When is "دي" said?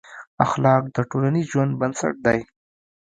2.25-2.39